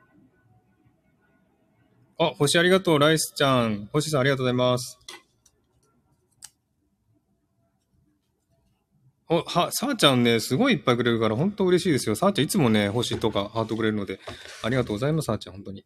[2.18, 3.90] あ、星ありがとう、ライスちゃん。
[3.92, 4.98] 星さんありがとうございます。
[9.28, 12.16] お、は、さあちゃんね、すごいいっぱいくれるから、本当嬉しいですよ。
[12.16, 14.20] さあちゃんいつもね、星とかハートくれるので、
[14.64, 15.86] ありがとうございます、さあちゃん、本当に。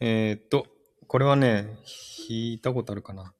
[0.00, 0.66] えー、っと、
[1.08, 1.64] これはね、
[2.28, 3.34] 弾いたことあるかな。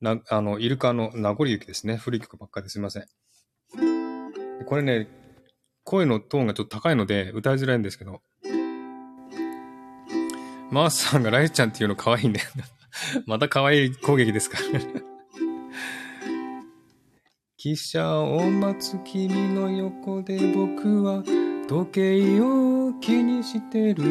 [0.00, 1.96] な、あの、イルカの名残雪ですね。
[1.96, 3.06] 古い曲ばっかですいません。
[4.66, 5.21] これね、
[5.84, 8.22] 声のトーンがちょっと高いので歌いづらいんですけど。
[10.72, 12.46] マースさんがライちゃんっていうの可愛いんだよ。
[13.26, 14.80] また可愛い攻撃ですから
[17.58, 21.22] 汽車を待つ君の横で僕は
[21.68, 24.04] 時計を気にしてる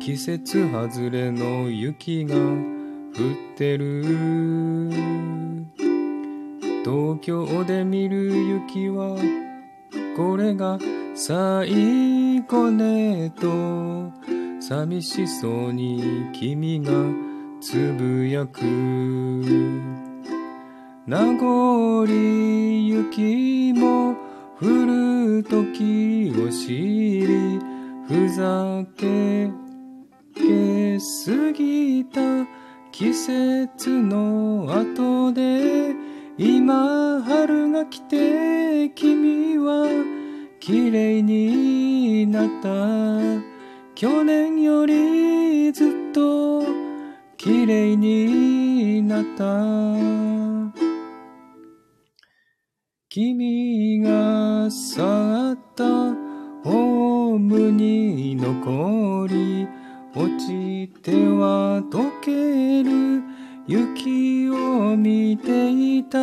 [0.00, 4.02] 季節外れの雪が降ってる
[6.84, 9.16] 東京で見る雪は
[10.16, 10.78] これが
[11.14, 14.12] 最後ねと
[14.60, 16.92] 寂しそうに君が
[17.60, 18.60] つぶやく。
[21.06, 24.16] 名残雪も
[24.58, 26.72] 降る時を知
[27.26, 27.60] り
[28.08, 29.50] ふざけ
[30.34, 32.20] け過ぎた
[32.90, 36.03] 季節の後で
[36.36, 39.86] 今春が来て君は
[40.58, 42.68] 綺麗になった。
[43.94, 46.64] 去年よりずっと
[47.36, 49.44] 綺麗になった。
[53.08, 55.84] 君が去った
[56.64, 59.68] ホームに残り
[60.16, 63.23] 落ちては溶ける。
[63.66, 66.18] 雪を見ていた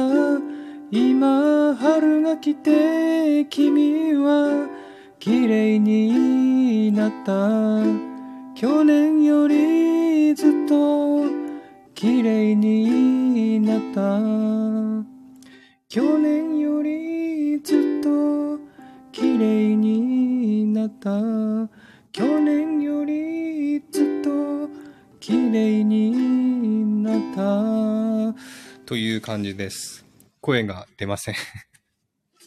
[0.91, 4.67] 今春が来て君は
[5.17, 7.81] 綺麗になった。
[8.53, 11.25] 去年よりずっと
[11.95, 14.19] 綺麗になった。
[15.89, 18.59] 去年よりずっと
[19.11, 21.09] 綺麗になった。
[22.11, 24.69] 去年よりずっと
[25.19, 26.20] 綺麗になった
[27.35, 28.33] た
[28.85, 30.05] という感じです
[30.39, 31.35] 声が出ません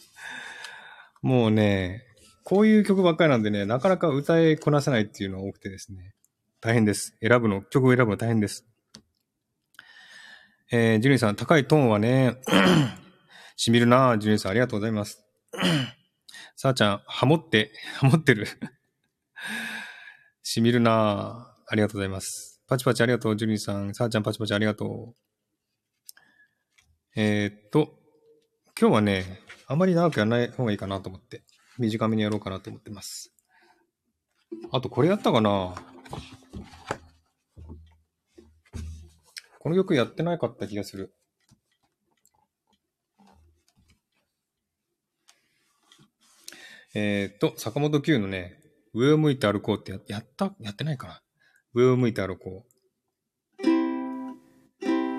[1.21, 2.05] もうね
[2.45, 6.13] こういう曲ばっかりなんでね、なかなか歌いこなせないっていうのが多くてですね。
[6.61, 7.17] 大変です。
[7.19, 8.67] 選ぶの、曲を選ぶの大変です。
[10.71, 12.35] えー、ジュニーさん、高いトーンはね、
[13.57, 15.25] しみるなジュニーさん、ありがとうございます。
[16.55, 18.45] さあちゃん、ハモって、ハモってる。
[20.43, 22.54] しみるなありがとうございます。
[22.67, 23.93] パチパチありがとう、ジュニーさん。
[23.93, 25.15] さあちゃん、パチパチありがとう。
[27.15, 27.99] えー、っと、
[28.79, 31.43] 今日はね、あまり長くやらない方がいいかなと思って。
[31.77, 33.35] 短めにやろうかなと思ってます。
[34.71, 35.75] あと、これやったかな？
[39.59, 41.13] この曲やってなかった気がする。
[46.95, 48.59] えー、っと、坂本九のね、
[48.93, 51.21] 上を向いて歩こうってややった、やってないかな？
[51.75, 52.63] 上を向いて歩こ
[53.61, 53.67] う。
[53.67, 53.67] う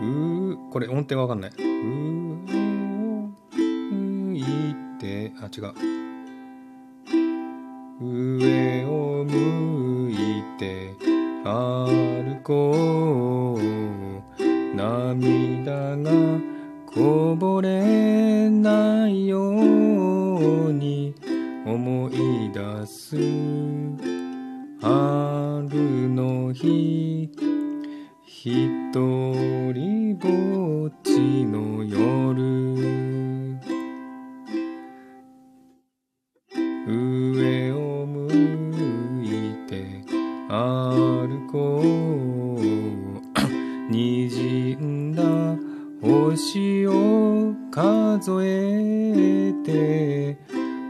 [0.02, 1.50] ー、これ音程わかんない。
[1.50, 2.46] うー、
[4.34, 5.74] いいて、あ、違う。
[8.00, 10.16] 上を向い
[10.58, 10.94] て
[11.44, 13.62] 歩こう
[14.74, 16.10] 涙が
[16.86, 21.14] こぼれないように
[21.66, 23.16] 思い出す
[24.80, 27.30] 春の日
[28.24, 32.36] 一人ぼっちの夜。
[36.86, 38.32] 上を向
[39.22, 39.26] い
[39.68, 40.02] て
[40.48, 42.60] 歩こう。
[43.92, 45.22] 滲んだ
[46.00, 50.38] 星を数えて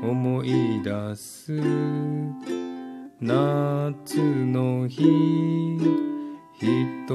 [0.01, 1.61] 思い出す。
[3.21, 5.46] 夏の日。
[6.67, 7.07] 一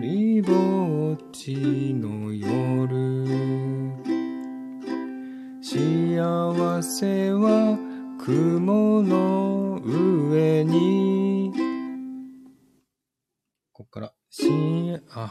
[0.00, 3.26] 人ぼっちの夜。
[5.60, 7.78] 幸せは
[8.18, 11.52] 雲の上に。
[13.74, 14.48] こっから、し
[15.10, 15.30] あ、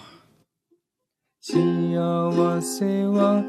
[1.41, 3.43] 幸せは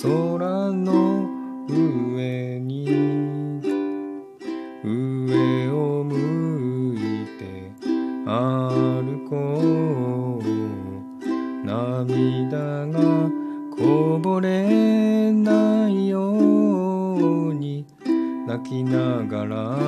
[0.00, 1.28] 空の
[1.68, 3.39] 上に、
[12.10, 13.30] 涙が
[13.76, 17.86] こぼれないように。
[18.46, 19.78] 泣きながら。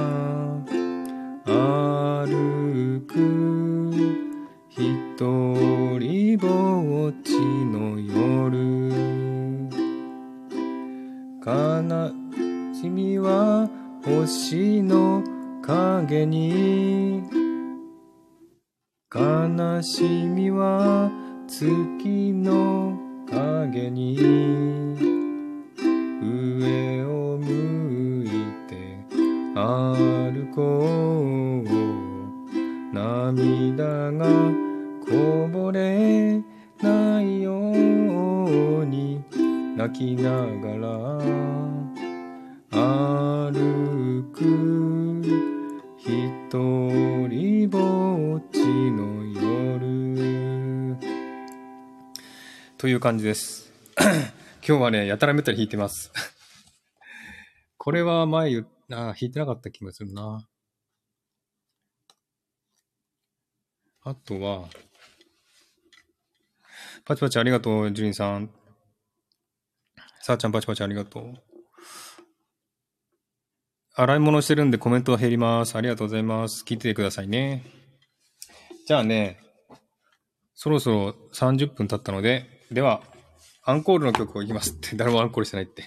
[1.45, 3.91] 歩く。
[4.71, 8.93] 一人ぼっちの夜。
[11.45, 11.53] 悲
[12.73, 13.69] しみは
[14.05, 15.25] 星の
[15.61, 17.23] 影に。
[19.13, 21.11] 悲しみは
[21.53, 22.99] 月の
[23.31, 24.17] 影に
[26.23, 28.29] 上を向い
[28.67, 28.97] て
[29.55, 30.63] 歩こ
[31.69, 31.73] う。
[32.95, 34.27] 涙が
[35.07, 36.43] こぼれ
[36.83, 37.71] ないよ
[38.81, 39.23] うに
[39.77, 40.89] 泣きながら
[42.71, 44.41] 歩く
[45.99, 46.09] 一
[47.29, 48.59] 人ぼっち
[48.91, 49.12] の
[52.83, 53.73] という感じです
[54.67, 56.11] 今日はねやたらめったり弾いてます
[57.79, 60.49] これは前ああ、弾いてなかった気がするな。
[64.03, 64.69] あとは、
[67.05, 68.51] パチパチありがとう、ジュリンさん。
[70.21, 71.35] さあちゃんパチパチありがとう。
[73.95, 75.77] 洗い物してるんでコメントは減ります。
[75.77, 76.65] ありがとうございます。
[76.65, 77.65] 聞いててくださいね。
[78.87, 79.41] じゃあね、
[80.55, 83.03] そろそろ30分経ったので、では、
[83.65, 85.85] アンコールの曲をいきますって、 誰もアンコールしてないって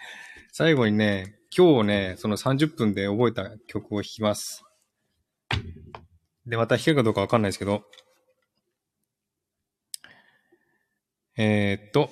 [0.52, 4.62] 最後にね、今日ね、その30分で覚えた曲を弾きます。
[6.46, 7.84] で、また弾けるかどうかわかんないですけど、
[11.36, 12.10] えー、っと、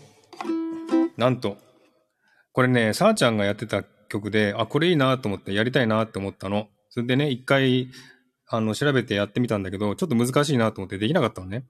[1.17, 1.59] なんと、
[2.53, 6.69] これね、さーちゃんがやってた曲で、あ、これいいなと思ってやりたいなって思ったの。
[6.89, 7.91] それでね、一回、
[8.49, 11.67] あの、調べてやってみたんだけど、ちょっと難しいなと思ってできなかったのね。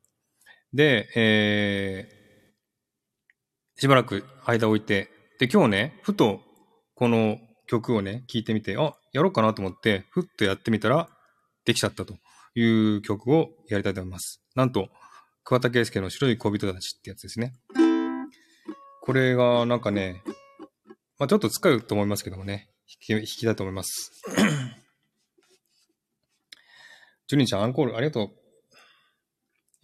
[0.73, 2.16] で、えー、
[3.79, 6.41] しばらく間置いて、で、今日ね、ふと、
[6.95, 11.11] この曲をね、聴いてみて、あ、やろうかなと思って、ふっとやってみたら、
[11.67, 12.15] できちゃったと
[12.55, 14.41] いう曲をやりたいと思います。
[14.55, 14.89] なんと、
[15.45, 17.53] 桑田佳祐の白い恋人たちってやつですね。
[19.03, 20.23] これが、なんかね、
[21.19, 22.71] まあちょっと使うと思いますけどもね、
[23.09, 24.11] 弾き、弾きたいと思います。
[27.29, 28.46] ジュニーちゃん、アンコールありがとう。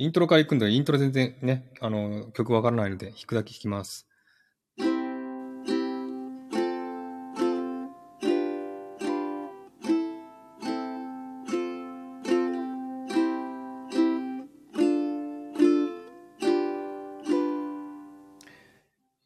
[0.03, 4.09] イントロから行くんだイントロ全然ね、あの、曲わからないので、弾くだけ弾きます。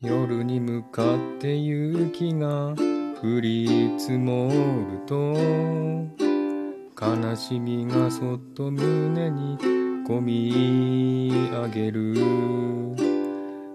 [0.03, 2.75] 夜に向かって雪が
[3.23, 4.51] 降り積も
[4.91, 5.33] ると
[7.01, 9.76] 悲しみがそっと胸に
[10.07, 12.15] こみ上げる。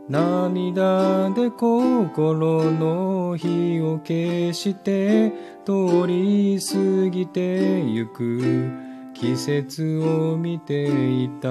[0.08, 5.34] 涙で心の火を消して
[5.66, 8.72] 通り過ぎてゆく。
[9.14, 10.86] 季節を見て
[11.24, 11.50] いた。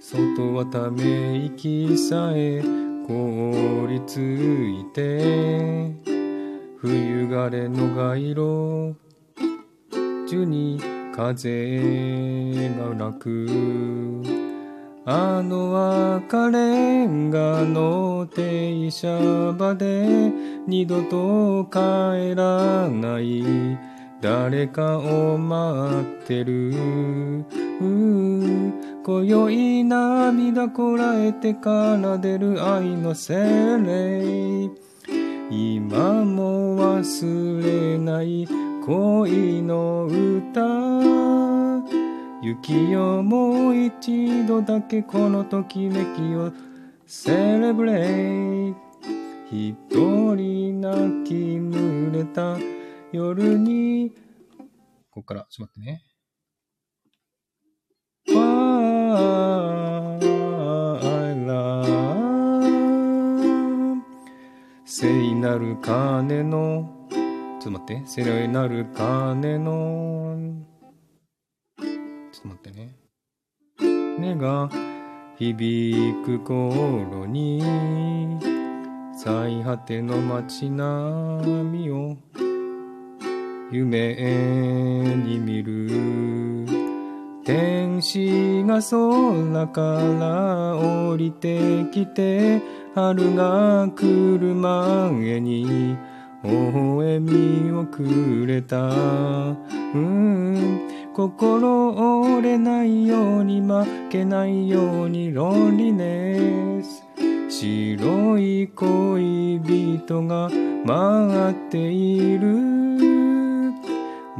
[0.00, 2.60] 外はため息さえ
[3.06, 5.92] 凍りついて。
[6.78, 8.96] 冬枯れの街路
[10.28, 14.22] 樹に風がなく。
[15.04, 19.18] あの赤レンガの停車
[19.52, 20.30] 場で
[20.68, 23.42] 二度と帰らない。
[24.20, 26.72] 誰かを待ってる。
[27.80, 34.70] 今宵涙こらえてから出る愛の精霊。
[35.50, 38.67] 今も忘れない。
[38.88, 40.62] 恋の歌。
[42.40, 46.50] 雪よもう一度だけこのときめきを
[47.04, 48.74] セレブレイ。
[49.52, 49.76] 一
[50.34, 52.56] 人泣き濡れた。
[53.12, 54.14] 夜に。
[55.10, 56.02] ここからちょっと待ってね。
[58.34, 60.18] わあ
[64.86, 66.97] 聖なる鐘の
[67.60, 68.02] ちょっと待って。
[68.06, 70.36] 聖なる鐘の、
[71.76, 72.94] ちょっと待ってね。
[74.20, 74.70] 音が
[75.38, 77.60] 響く頃に、
[79.12, 82.16] 最果ての街並みを
[83.72, 84.14] 夢
[85.16, 86.66] に見る。
[87.44, 89.80] 天使が空か
[90.20, 92.62] ら降りてきて、
[92.94, 95.96] 春が来る前に、
[96.44, 107.04] 微笑みをくれた、うん、心折れないように負けないようにロンリネス。
[107.50, 110.48] 白い恋人が
[110.84, 112.78] 待っている。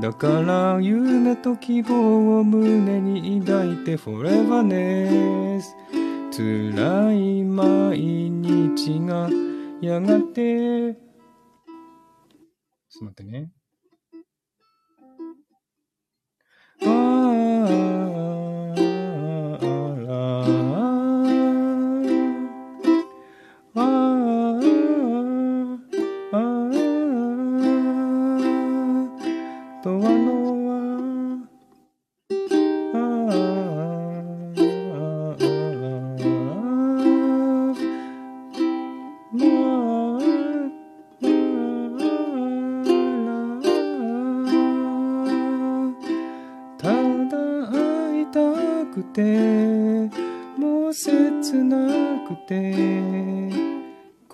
[0.01, 5.75] だから夢と希望を胸に抱いて Forever ネス
[6.31, 9.29] 辛い毎日が
[9.81, 11.08] やがて
[12.99, 13.53] ちょっと待ってね。
[16.81, 18.08] て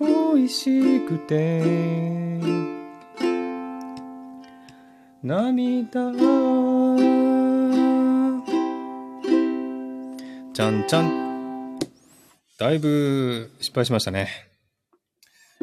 [0.04, 1.62] 恋しくて
[5.22, 6.12] 涙
[10.52, 11.78] ちゃんちゃん。
[12.58, 14.28] だいぶ失敗しましたね。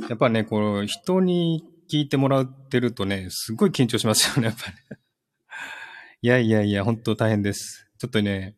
[0.09, 4.77] やっぱね、こう、人に聞いてもらってるとね、すごい緊張しますよね、やっぱり、
[6.23, 7.87] いやいやいや、本当大変です。
[7.99, 8.57] ちょっとね、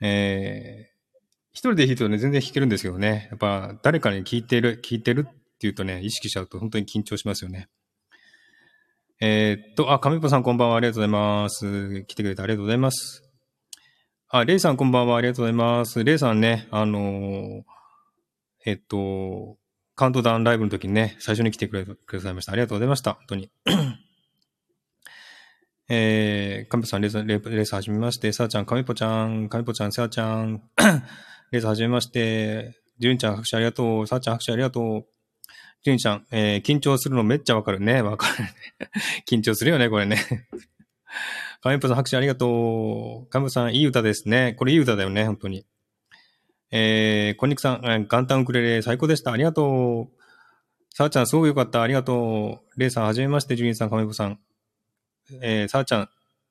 [0.00, 0.89] えー、
[1.60, 3.28] 一人で弾いてるとね、全然弾けるんですけどね。
[3.28, 7.68] やっぱ、誰かに聞いてる、聞いてるっていうとね、意識しちゃうと本当に緊張しますよね。
[9.20, 12.02] えー、っと、あ、亀ぽさんこんばんは、ありがとうございます。
[12.04, 13.30] 来てくれてありがとうございます。
[14.30, 16.02] あ、レイさんこんばんは、ありがとうございます。
[16.02, 17.62] レイさんね、あのー、
[18.64, 19.58] えっと、
[19.96, 22.52] カウントダウンライブの時にね、最初に来てくれくださいました。
[22.52, 23.12] ありがとうございました。
[23.16, 23.50] 本当に。
[25.90, 30.62] えー、カメポさん、レース、レース始めまして、さあちゃん、カメポちゃん、カメポちゃん、さあちゃん、
[31.50, 35.06] レース始めまして、ジュンちゃん拍手ありがとう、さあちゃん拍手ありがとう。
[35.82, 38.02] ジュンちゃん、えー、緊張するのめっちゃわかるね。
[38.02, 38.54] わかるね。
[39.26, 40.46] 緊張するよね、これね。
[41.60, 43.30] カメポさん拍手ありがとう。
[43.30, 44.54] カメポさん、いい歌ですね。
[44.58, 45.66] これいい歌だよね、本当に。
[46.70, 49.32] えー、こんにくさんえ、元旦ウクレレ最高でした。
[49.32, 50.20] ありがとう。
[50.94, 51.82] さあちゃん、すごくよかった。
[51.82, 52.80] ありがとう。
[52.80, 54.38] レイさん、はじめまして、ジュニーさん、カメポさん。
[55.42, 56.10] えー、さあちゃん、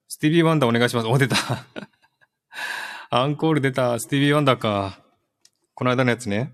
[0.09, 1.07] スティービー・ワンダーお願いします。
[1.07, 1.37] お、出た。
[3.11, 3.99] アンコール出た。
[3.99, 4.99] スティービー・ワンダーか。
[5.73, 6.53] この間のやつね。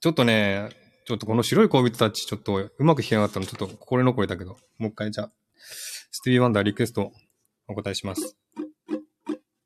[0.00, 0.68] ちょっとね、
[1.06, 5.32] ちょっとこの白い恋人たち、ちょっとうまく弾けなかったの、ちょっと心残りだけど、もう一回じゃあ、
[6.12, 7.10] スティービー・ワンダーリクエスト
[7.66, 8.36] お答えします。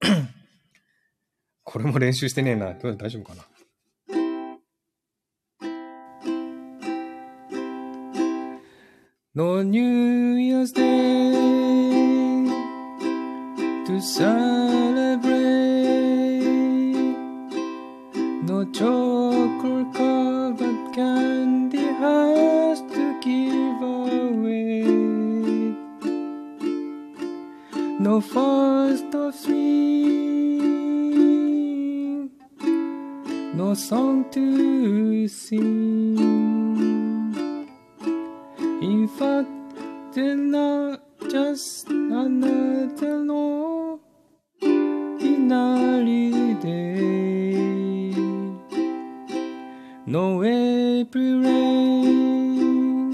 [1.63, 2.73] これも練習してねえな。
[2.73, 3.45] どう大丈夫かな。
[9.35, 11.70] No New Year's Day
[14.01, 15.31] to celebrate.
[18.49, 24.85] No chocolate covered candy has to give away.
[27.99, 29.91] No first of spring.
[33.55, 36.19] No song to sing.
[38.81, 39.51] In fact,
[40.15, 43.21] they're not just another
[45.53, 48.15] ordinary day.
[50.07, 53.11] No April rain,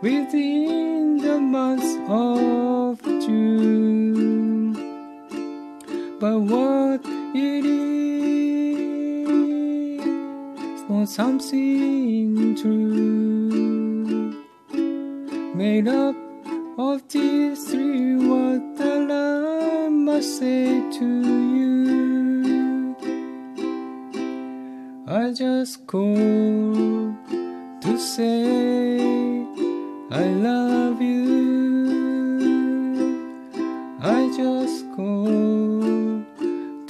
[0.00, 4.74] within the month of June.
[6.20, 7.00] But what
[7.34, 8.00] it is
[10.88, 13.27] not something true
[15.58, 16.14] made up
[16.78, 20.66] of these three words I must say
[20.98, 21.08] to
[21.56, 22.96] you.
[25.08, 26.14] I just call
[27.84, 29.00] to say
[30.12, 31.26] I love you.
[34.00, 36.22] I just call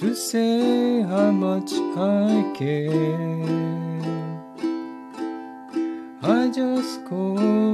[0.00, 3.48] to say how much I care.
[6.22, 7.67] I just call to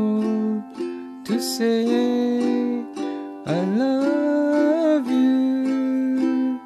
[1.58, 1.84] say
[3.46, 6.60] I love you,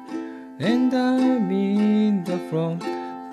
[0.59, 2.79] and I mean that from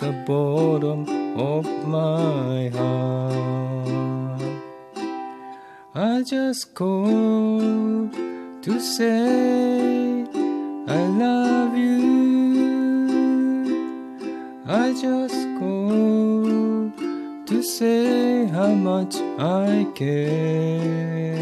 [0.03, 1.01] the bottom
[1.39, 4.43] of my heart.
[5.95, 8.11] I just call
[8.67, 10.27] to say
[10.87, 11.97] I love you.
[14.67, 15.26] I just
[18.67, 21.39] how much I care.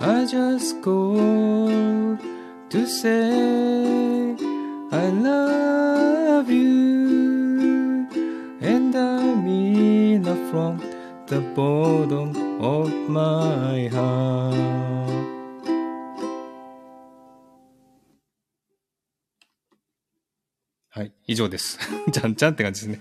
[0.00, 2.18] I just called
[2.70, 4.34] to say
[4.90, 8.08] I love you,
[8.60, 10.82] and I mean it from
[11.28, 14.72] the bottom of my heart.
[20.94, 21.78] はい、以上です。
[22.10, 23.00] じゃんじゃんって感じですね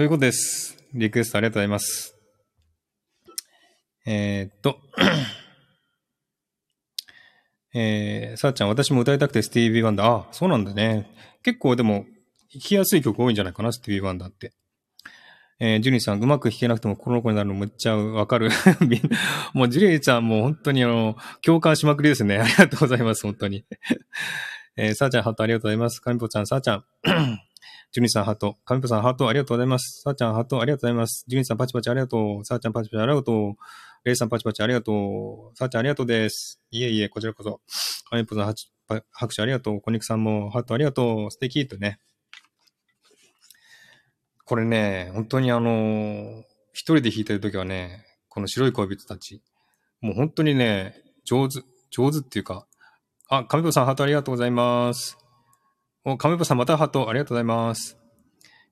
[0.00, 0.78] ということです。
[0.94, 2.16] リクエストありがとうございます。
[4.06, 4.80] えー、っと、
[7.74, 10.30] えー、さあちゃん、私も歌いたくてスティービー・ワンダー。
[10.30, 11.10] あ、そうなんだね。
[11.42, 12.06] 結構でも、
[12.50, 14.54] 弾きやすい曲多いんじゃないかな、スティービー・ワンダーって。
[15.60, 18.48] えー、ジュリーさん、うまく弾けなくても心の子になるのむっちゃわかる。
[19.52, 22.38] もうジュリーちゃんもう本当にあの、共感しまくりですね。
[22.38, 23.66] ありがとうございます、本当に。
[24.78, 26.00] えー、さあちゃん、ハートありがとうございます。
[26.00, 26.84] かみぽちゃん、さあちゃん。
[27.92, 28.54] ジュニさん、ハート。
[28.64, 30.02] かみぽさん、ハートありがとうございます。
[30.02, 31.24] さあちゃん、ハートありがとうございます。
[31.26, 32.44] ジュニさん、パチパチありがとう。
[32.44, 33.54] さあちゃん、パチパチありがとう。
[34.04, 35.56] レイさん、パチパチありがとう。
[35.56, 36.60] さあちゃん、ありがとうです。
[36.70, 37.60] いえいえ、こちらこそ。
[38.08, 38.54] かみぽさん、
[39.10, 39.80] 拍手ありがとう。
[39.80, 41.30] 小肉さんもハートありがとう。
[41.32, 41.98] 素敵とね。
[44.44, 49.42] これね、本当にあの、一人で弾いてるときはね、この白い恋人たち、
[50.00, 52.68] もう本当にね、上手、上手っていうか、
[53.28, 55.18] あ、亀坊さんハートありがとうございます。
[56.04, 57.98] お、亀坊さんまたハートありがとうございます。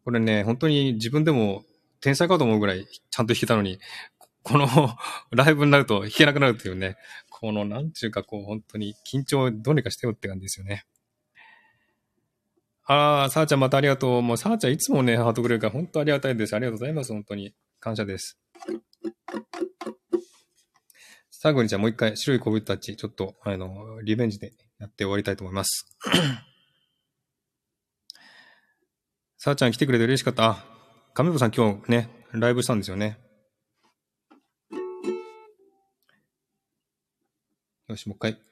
[0.05, 1.65] これね、本当に自分でも
[2.01, 3.79] 天才かと思うぐらいちゃんと弾けたのに、
[4.43, 4.67] この
[5.31, 6.97] ライブになると弾けなくなるっていうね、
[7.29, 10.87] このなんちゅうかこう本当に緊張どうにかしてよって感じですよね。
[12.87, 14.23] ああ、さあちゃんまたありがとう。
[14.23, 16.57] もうさあちゃんいつもね、ハートくれるから本当ありがたいです。
[16.57, 17.13] ありがとうございます。
[17.13, 17.55] 本当に。
[17.81, 18.39] 感謝です。
[21.31, 25.87] 最後にじゃあもう一回白い小人たち、ちょっと、あの、リベンジでやって終わりたいと思います。
[29.41, 30.51] さあちゃん来てくれて嬉しかった。
[30.51, 30.65] あ、
[31.15, 33.21] 亀坊さん今日ね、ライブしたんですよね。
[37.87, 38.48] よし、もう一回。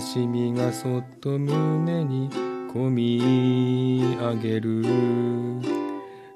[0.00, 2.30] しみがそっと胸に
[2.72, 4.82] こみ上げる。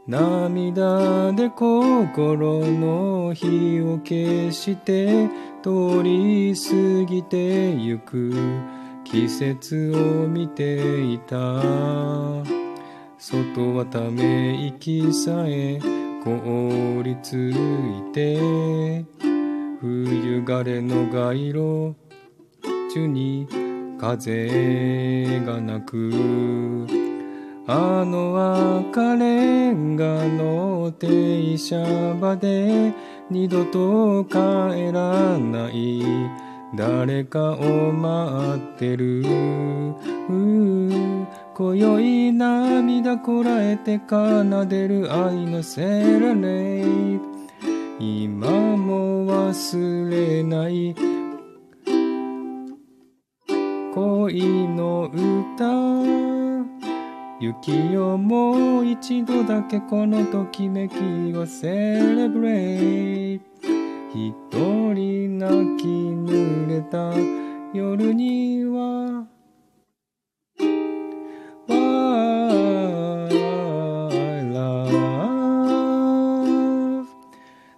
[0.07, 5.29] 涙で心の火を消して
[5.63, 8.33] 通り過ぎてゆく。
[9.05, 11.63] 季節を見ていた。
[13.19, 15.79] 外はため息さえ
[16.23, 19.05] 凍りついて。
[19.81, 21.95] 冬枯れの街路
[22.95, 23.49] 中に
[23.99, 26.87] 風が鳴く
[27.67, 31.83] あの赤レンガの停車
[32.15, 32.95] 場で
[33.29, 36.05] 二度と帰らない。
[36.77, 39.25] 誰かを待ってる。
[41.55, 47.21] 今宵涙こらえて奏でる愛のセレイ。
[47.99, 51.14] 今も忘れない。
[53.95, 55.65] 恋の歌。
[57.39, 60.97] 雪よもう一度だけこのときめき
[61.37, 63.41] をセレブレイ。
[64.13, 64.35] 一
[64.93, 67.13] 人泣き濡れた
[67.73, 69.29] 夜には。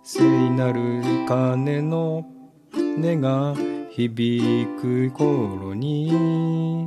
[0.03, 2.25] 聖なる鐘の
[2.73, 6.87] 音が響く頃に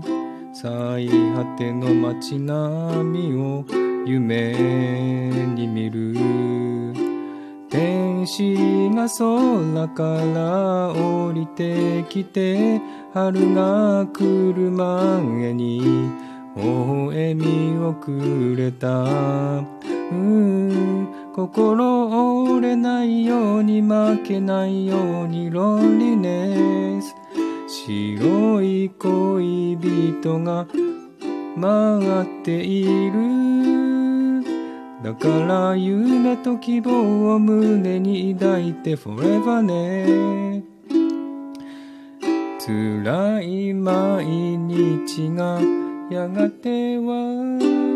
[0.53, 3.65] 最果ての街並みを
[4.05, 4.53] 夢
[5.55, 6.13] に見る。
[7.67, 10.03] 天使が空か
[10.35, 12.79] ら降りてきて
[13.11, 15.81] 春が来る前に
[16.55, 18.87] 微笑みをくれた。
[20.11, 27.15] うん心折れないように負けないようにロンリネス。
[27.67, 30.67] 白い恋人が
[31.59, 34.43] 回っている。
[35.03, 40.63] だから夢と希望を胸に抱いて Forever ね。
[42.59, 45.59] 辛い毎日が
[46.11, 47.88] やがては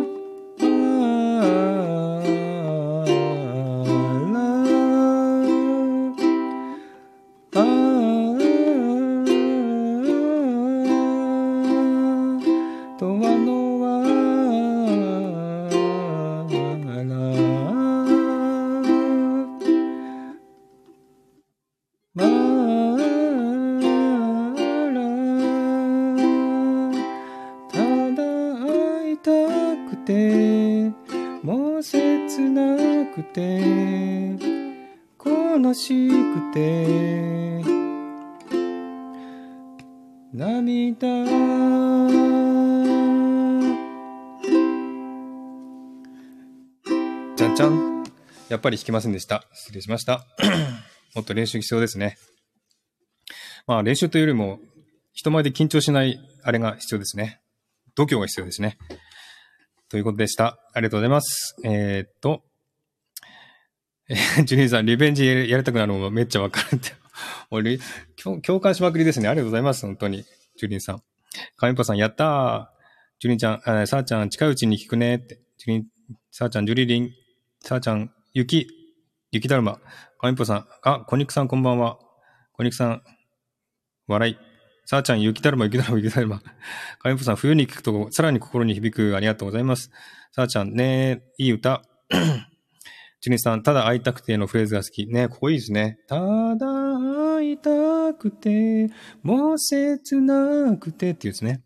[48.64, 50.26] ぱり弾けませんでした失礼しました
[51.16, 52.18] もっと練習必要ですね
[53.68, 54.59] まあ練習というよりも
[55.14, 57.41] 人前で緊張しないあれが必要ですね
[57.95, 58.78] 度胸が必要ですね
[59.93, 60.57] ということでした。
[60.74, 61.55] ありがとうございます。
[61.64, 62.41] えー、っと、
[64.09, 66.93] え、ジュニーさん、リベンジやりたくなるのもめっちゃわかるって。
[67.51, 67.78] 俺、
[68.41, 69.28] 共感しまくりですね。
[69.28, 69.86] ありがとうございます。
[69.86, 70.24] 本当に。
[70.57, 71.03] ジュリンさん。
[71.57, 72.66] カミパさん、やったー。
[73.20, 75.39] ジュリンちゃん、えー、さーちゃん、近いうちに聞くねって。
[75.59, 75.86] ジュリン、
[76.32, 77.11] さーちゃん、ジュリリン、
[77.61, 78.67] さーちゃん、雪、
[79.31, 79.79] 雪だるま。
[80.19, 80.67] かみぽさん。
[80.81, 81.99] あ、こにくさんこんばんは。
[82.53, 83.03] こにくさん。
[84.07, 84.38] 笑い。
[84.86, 86.39] さあちゃん、雪だるま、雪だるま、雪だるま。
[86.39, 89.15] かみぽさん、冬に聞くとさらに心に響く。
[89.15, 89.91] ありがとうございます。
[90.31, 91.84] さあちゃん、ねいい歌。
[93.21, 95.05] ジュニさん、ただ会いたくてのフレーズが好き。
[95.05, 95.99] ねここいいですね。
[96.07, 96.15] た
[96.55, 96.65] だ
[97.38, 98.89] 会いたくて、
[99.21, 101.61] もう切なくてっていうですね。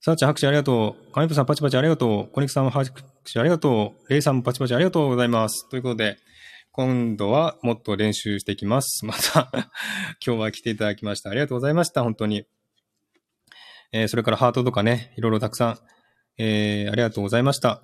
[0.00, 1.12] さあちゃん、拍手ありがとう。
[1.12, 2.32] かみぽさん、パチパチありがとう。
[2.32, 3.02] コニクさん、拍手
[3.36, 4.10] ありがとう。
[4.10, 5.68] レイさんもパチパチありがとうございます。
[5.68, 6.18] ということで、
[6.70, 9.04] 今度はもっと練習していきます。
[9.06, 9.50] また
[10.24, 11.30] 今日は来ていただきました。
[11.30, 12.04] ありがとうございました。
[12.04, 12.46] 本当に。
[13.90, 15.78] えー、それからハートとかね、いろいろたくさん、
[16.38, 17.82] えー、ありがとうございました。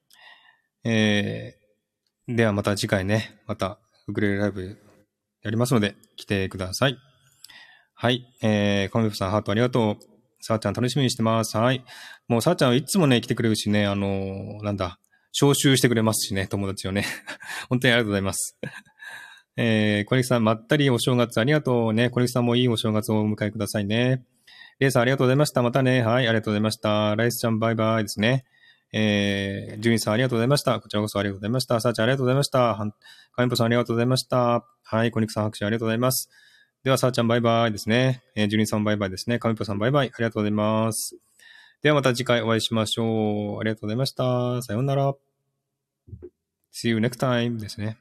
[0.84, 4.78] えー、ではまた次回ね、またウクレレライブ
[5.42, 6.98] やりますので、来てください。
[7.94, 8.26] はい。
[8.42, 10.13] えー、コミフさん、ハートありがとう。
[10.46, 11.56] さあちゃん楽しみにしてます。
[11.56, 11.82] はい。
[12.28, 14.98] もうさあちゃんはいつもね、来てくれるしね、あの、なんだ、
[15.32, 17.06] 招集してくれますしね、友達をね。
[17.70, 18.58] 本当にありがとうございます。
[19.56, 22.10] えー、小力さん、まったりお正月ありがとうね。
[22.10, 24.22] 小力さんもいいお正月をお迎えくださいね。
[24.80, 25.62] レイさんありがとうございました。
[25.62, 26.02] またね。
[26.02, 27.16] はい、ありがとうございました。
[27.16, 28.44] ライスちゃんバイバイですね。
[28.92, 30.78] えー、ジュニさんありがとうございました。
[30.78, 31.80] こちらこそありがとうございました。
[31.80, 32.76] さあちゃんありがとうございました。
[33.32, 34.66] カインポさんありがとうございました。
[34.82, 36.28] はい、コニクさん拍手ありがとうございます。
[36.84, 38.22] では、さあちゃんバイバイですね。
[38.34, 39.38] えー、ジュニさんバイバイですね。
[39.38, 40.08] カミポさんバイバイ。
[40.08, 41.16] ありがとうございます。
[41.80, 43.60] ではまた次回お会いしましょう。
[43.60, 44.60] ありがとうございました。
[44.60, 45.14] さようなら。
[46.74, 47.96] See you next time ですね。